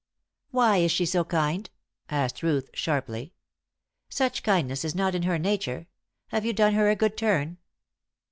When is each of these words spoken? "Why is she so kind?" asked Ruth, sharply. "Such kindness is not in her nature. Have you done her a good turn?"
"Why 0.49 0.77
is 0.77 0.91
she 0.91 1.05
so 1.05 1.23
kind?" 1.23 1.69
asked 2.09 2.41
Ruth, 2.41 2.71
sharply. 2.73 3.33
"Such 4.09 4.41
kindness 4.41 4.83
is 4.83 4.95
not 4.95 5.13
in 5.13 5.21
her 5.21 5.37
nature. 5.37 5.85
Have 6.29 6.43
you 6.43 6.53
done 6.53 6.73
her 6.73 6.89
a 6.89 6.95
good 6.95 7.15
turn?" 7.15 7.59